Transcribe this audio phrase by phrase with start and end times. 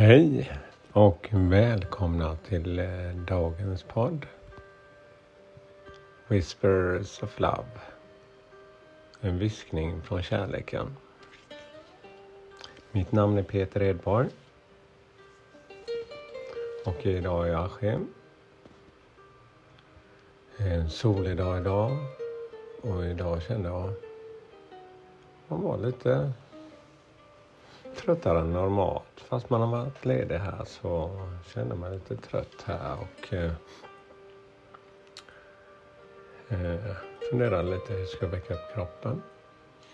[0.00, 0.52] Hej
[0.92, 4.26] och välkomna till eh, dagens podd.
[6.28, 7.80] Whispers of Love.
[9.20, 10.96] En viskning från kärleken.
[12.92, 14.28] Mitt namn är Peter Edborg.
[16.86, 18.06] Och idag är jag Askim.
[20.56, 21.98] En solig dag idag.
[22.82, 24.02] Och idag kände jag att
[25.48, 26.32] man var lite
[27.96, 29.20] tröttare än normalt.
[29.20, 31.10] Fast man har varit ledig här så
[31.54, 33.52] känner man lite trött här och eh,
[36.48, 36.96] eh
[37.30, 39.22] funderar lite hur jag ska väcka upp kroppen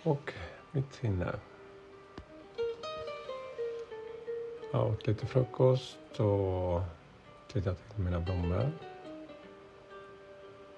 [0.03, 0.33] och
[0.73, 1.33] mitt sinne.
[4.73, 6.81] Jag åt lite frukost och
[7.53, 8.73] tittat på mina blommor.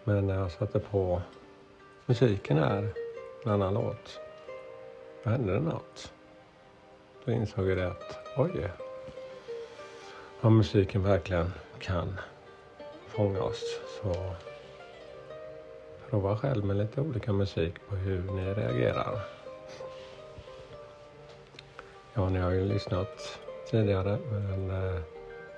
[0.05, 1.23] Men när jag satte på
[2.07, 2.95] musiken här,
[3.45, 4.21] en annan låt,
[5.25, 6.13] då hände det något
[7.29, 8.71] så insåg jag det att oj,
[10.41, 12.21] om musiken verkligen kan
[13.07, 14.35] fånga oss så
[16.11, 19.21] prova själv med lite olika musik på hur ni reagerar.
[22.15, 23.39] Ja, ni har ju lyssnat
[23.71, 25.01] tidigare men eh,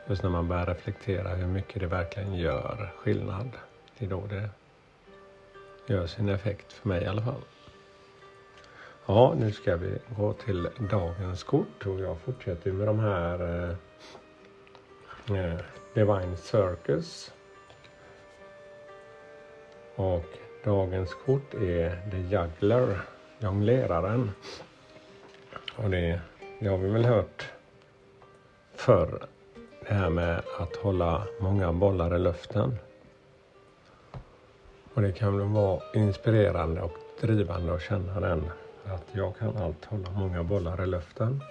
[0.08, 3.50] just när man börjar reflektera hur mycket det verkligen gör skillnad.
[3.98, 4.50] Det är då det
[5.86, 7.42] gör sin effekt för mig i alla fall.
[9.12, 13.76] Ja, nu ska vi gå till dagens kort och jag fortsätter med de här eh,
[15.38, 15.58] eh,
[15.94, 17.32] Divine Circus.
[19.96, 20.24] Och
[20.64, 23.00] dagens kort är The Juggler,
[23.38, 24.30] jongleraren.
[25.76, 26.20] Och det,
[26.60, 27.52] det har vi väl hört
[28.74, 29.26] förr.
[29.88, 32.76] Det här med att hålla många bollar i luften.
[34.94, 38.50] Och det kan väl vara inspirerande och drivande att känna den
[38.86, 41.42] att jag kan allt hålla många bollar i luften.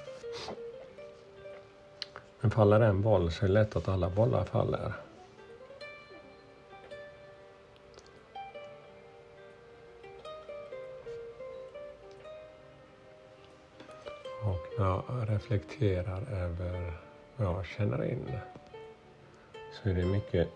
[2.42, 4.94] Men faller en boll så är det lätt att alla bollar faller.
[14.44, 16.94] Och när jag reflekterar över
[17.36, 18.32] vad jag känner in
[19.74, 20.50] så är det mycket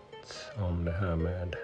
[0.56, 1.56] om det här med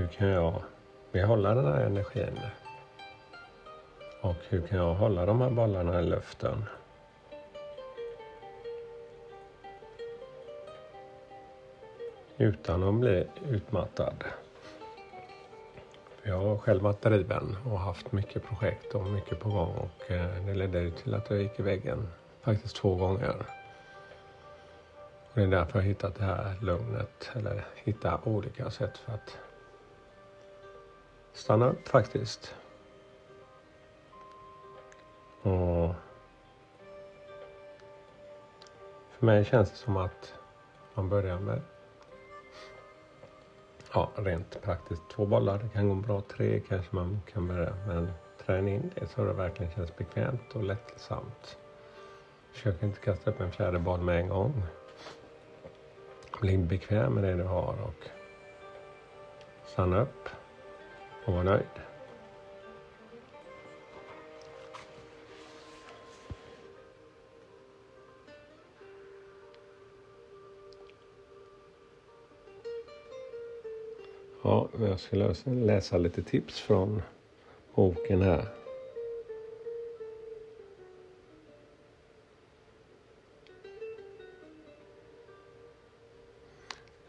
[0.00, 0.62] hur kan jag
[1.12, 2.40] behålla den här energin?
[4.20, 6.64] Och hur kan jag hålla de här bollarna i luften?
[12.38, 14.24] Utan att bli utmattad.
[16.22, 20.46] Jag har själv varit driven och haft mycket projekt och mycket på gång och eh,
[20.46, 22.08] det ledde till att jag gick i väggen
[22.42, 23.36] faktiskt två gånger.
[25.30, 29.12] Och det är därför jag har hittat det här lugnet eller hitta olika sätt för
[29.12, 29.38] att
[31.32, 32.54] stanna upp faktiskt.
[35.42, 35.94] Och
[39.10, 40.34] för mig känns det som att
[40.94, 41.60] man börjar med
[43.92, 45.58] ja, rent praktiskt två bollar.
[45.58, 47.74] Det kan gå bra tre kanske man kan börja.
[47.86, 48.12] Men
[48.46, 51.58] träna in det så det verkligen känns bekvämt och lättsamt.
[52.52, 54.62] Försök inte kasta upp en fjärde boll med en gång.
[56.40, 58.10] Bli bekväm med det du har och
[59.64, 60.28] stanna upp
[61.24, 61.66] och var nöjd.
[74.42, 77.02] Ja, jag ska läsa lite tips från
[77.74, 78.59] boken här.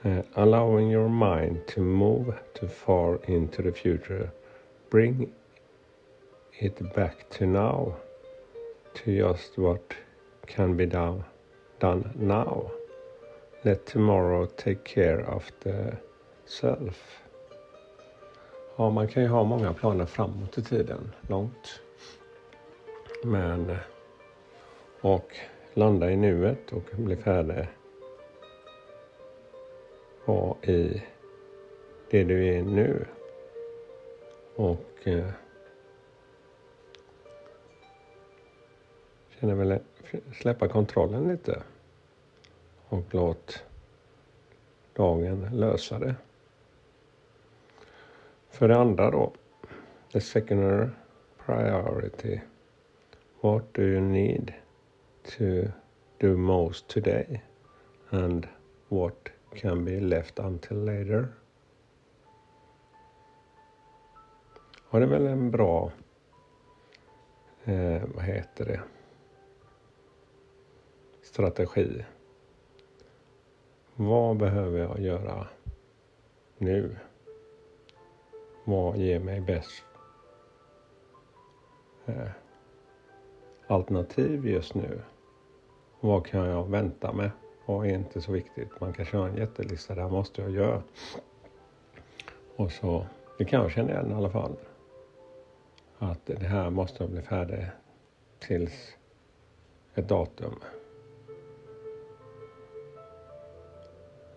[0.03, 4.31] Uh, allowing your mind to move too far into the future.
[4.89, 5.31] Bring
[6.59, 7.93] it back to now,
[8.95, 9.93] to just what
[10.47, 11.23] can be done,
[11.79, 12.71] done now.
[13.63, 15.97] Let tomorrow take care of the
[16.45, 17.21] self.
[18.77, 21.81] Ja, man kan ju ha många planer framåt i tiden, långt.
[23.23, 23.75] Men,
[25.01, 25.35] och
[25.73, 27.67] landa i nuet och bli färdig
[30.25, 31.03] vara i
[32.09, 33.05] det du är nu.
[34.55, 35.29] Och eh,
[39.29, 39.79] känner väl
[40.41, 41.63] släppa kontrollen lite.
[42.87, 43.63] Och låt
[44.93, 46.15] dagen lösa det.
[48.49, 49.33] För det andra då.
[50.11, 50.89] The secondary
[51.45, 52.39] priority.
[53.41, 54.53] What do you need
[55.23, 55.71] to
[56.17, 57.41] do most today?
[58.09, 58.47] And
[58.89, 61.27] what can be left until later.
[64.89, 65.91] Och det är väl en bra
[67.63, 68.81] eh, vad heter det,
[71.21, 72.05] strategi.
[73.95, 75.47] Vad behöver jag göra
[76.57, 76.95] nu?
[78.63, 79.83] Vad ger mig bäst
[82.05, 82.29] eh,
[83.67, 85.01] alternativ just nu?
[85.99, 87.31] Vad kan jag vänta med?
[87.71, 88.79] Vad är inte så viktigt?
[88.79, 90.81] Man kan köra en jättelista, det här måste jag göra.
[92.55, 93.05] Och så,
[93.37, 94.55] det kan jag känna igen i alla fall.
[95.97, 97.65] Att det här måste jag bli färdig
[98.39, 98.95] tills
[99.95, 100.55] ett datum.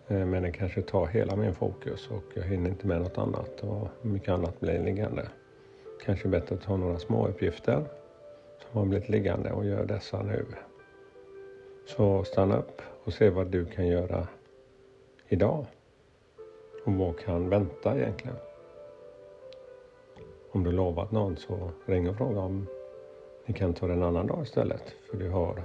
[0.07, 3.59] Eh, men det kanske tar hela min fokus och jag hinner inte med något annat
[3.63, 5.29] och mycket annat blir liggande.
[6.05, 7.85] Kanske bättre att ta några små uppgifter
[8.59, 10.45] som har blivit liggande och gör dessa nu.
[11.85, 14.27] Så stanna upp och se vad du kan göra
[15.27, 15.65] idag.
[16.85, 18.37] Och vad kan vänta egentligen?
[20.51, 22.67] Om du lovat någon så ring och fråga om
[23.45, 24.95] ni kan ta det en annan dag istället.
[25.09, 25.63] För du har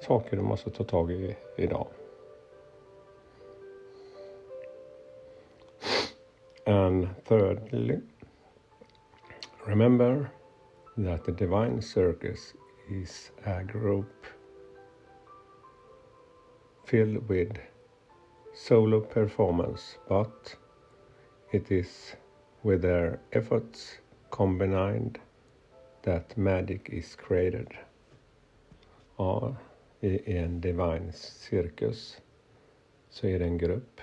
[0.00, 1.86] saker du måste ta tag i idag.
[6.66, 8.00] And thirdly,
[9.66, 10.30] remember
[10.96, 12.54] that the divine circus
[12.90, 14.26] is a group
[16.86, 17.58] filled with
[18.54, 20.56] solo performance, but
[21.52, 22.16] it is
[22.62, 23.98] with their efforts
[24.30, 25.18] combined
[26.02, 27.68] that magic is created.
[29.16, 29.56] Ja,
[30.00, 32.22] i en divine cirkus
[33.08, 34.00] så är det en grupp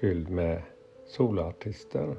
[0.00, 0.62] fylld med
[1.06, 2.16] soloartister.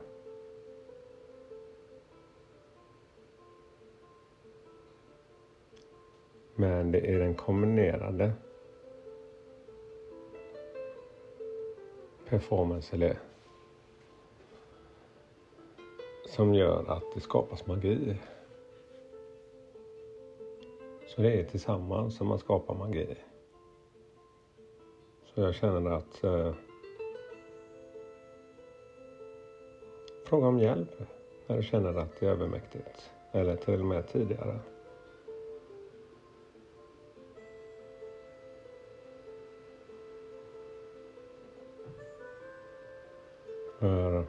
[6.55, 8.33] Men det är den kombinerade
[12.33, 13.19] performance eller
[16.25, 18.15] som gör att det skapas magi.
[21.07, 23.15] Så det är tillsammans som man skapar magi.
[25.25, 26.53] Så jag känner att eh,
[30.25, 30.91] fråga om hjälp
[31.47, 33.11] när du känner att det är övermäktigt.
[33.31, 34.59] Eller till och med tidigare.
[43.83, 44.25] För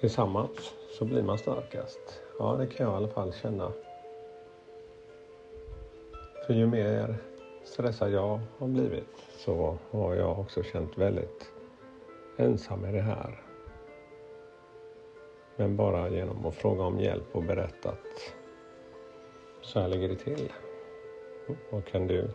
[0.00, 2.22] tillsammans så blir man starkast.
[2.38, 3.72] Ja, det kan jag i alla fall känna.
[6.46, 7.16] För ju mer
[7.64, 11.52] stressad jag har blivit så har jag också känt väldigt
[12.36, 13.42] ensam i det här.
[15.56, 18.34] Men bara genom att fråga om hjälp och berätta att
[19.62, 20.52] så här ligger det till.
[21.70, 22.30] Vad kan du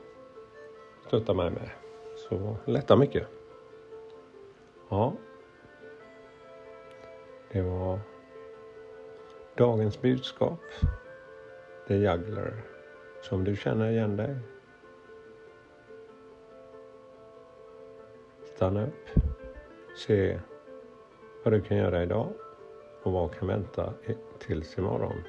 [1.07, 1.69] stötta mig med?
[2.29, 3.27] Så lättar mycket.
[4.89, 5.13] Ja.
[7.51, 7.99] Det var
[9.55, 10.59] dagens budskap.
[11.87, 12.61] The Juggler.
[13.21, 14.37] Som du känner igen dig.
[18.55, 19.21] Stanna upp.
[19.95, 20.39] Se
[21.43, 22.27] vad du kan göra idag
[23.03, 23.93] och vad kan vänta
[24.39, 25.23] tills imorgon.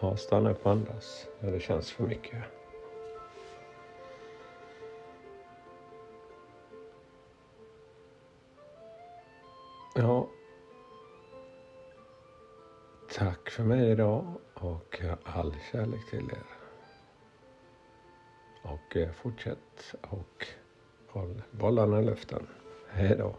[0.00, 2.57] Ja, stanna upp och andas när det känns för mycket.
[9.98, 10.28] Ja.
[13.14, 16.46] Tack för mig idag och eh, all kärlek till er.
[18.62, 20.46] Och eh, fortsätt och
[21.08, 22.46] håll bollarna i luften.
[22.88, 23.34] Hej då.